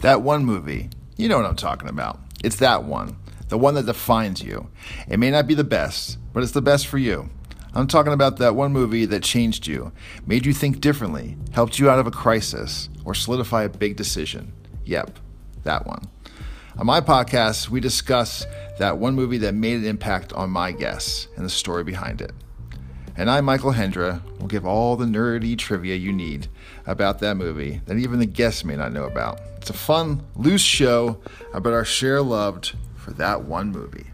That 0.00 0.22
one 0.22 0.44
movie. 0.44 0.90
You 1.16 1.28
know 1.28 1.38
what 1.38 1.46
I'm 1.46 1.56
talking 1.56 1.88
about. 1.88 2.20
It's 2.44 2.56
that 2.56 2.84
one. 2.84 3.16
The 3.48 3.58
one 3.58 3.74
that 3.74 3.86
defines 3.86 4.40
you. 4.42 4.68
It 5.08 5.18
may 5.18 5.30
not 5.30 5.48
be 5.48 5.54
the 5.54 5.64
best, 5.64 6.18
but 6.32 6.44
it's 6.44 6.52
the 6.52 6.62
best 6.62 6.86
for 6.86 6.98
you. 6.98 7.30
I'm 7.74 7.88
talking 7.88 8.12
about 8.12 8.36
that 8.36 8.54
one 8.54 8.72
movie 8.72 9.06
that 9.06 9.24
changed 9.24 9.66
you, 9.66 9.90
made 10.24 10.46
you 10.46 10.52
think 10.52 10.80
differently, 10.80 11.36
helped 11.52 11.78
you 11.78 11.90
out 11.90 11.98
of 11.98 12.06
a 12.06 12.12
crisis, 12.12 12.88
or 13.04 13.14
solidify 13.14 13.64
a 13.64 13.68
big 13.68 13.96
decision. 13.96 14.52
Yep, 14.84 15.18
that 15.64 15.86
one. 15.86 16.04
On 16.76 16.86
my 16.86 17.00
podcast, 17.00 17.68
we 17.68 17.80
discuss 17.80 18.46
that 18.78 18.98
one 18.98 19.14
movie 19.14 19.38
that 19.38 19.54
made 19.54 19.78
an 19.78 19.84
impact 19.84 20.32
on 20.32 20.50
my 20.50 20.70
guests 20.70 21.26
and 21.36 21.44
the 21.44 21.50
story 21.50 21.82
behind 21.82 22.20
it. 22.20 22.32
And 23.18 23.28
I, 23.28 23.40
Michael 23.40 23.72
Hendra, 23.72 24.22
will 24.38 24.46
give 24.46 24.64
all 24.64 24.94
the 24.94 25.04
nerdy 25.04 25.58
trivia 25.58 25.96
you 25.96 26.12
need 26.12 26.46
about 26.86 27.18
that 27.18 27.36
movie 27.36 27.80
that 27.86 27.98
even 27.98 28.20
the 28.20 28.26
guests 28.26 28.64
may 28.64 28.76
not 28.76 28.92
know 28.92 29.06
about. 29.06 29.40
It's 29.56 29.70
a 29.70 29.72
fun, 29.72 30.22
loose 30.36 30.62
show 30.62 31.18
about 31.52 31.72
our 31.72 31.84
share 31.84 32.22
loved 32.22 32.76
for 32.94 33.10
that 33.14 33.42
one 33.42 33.72
movie. 33.72 34.06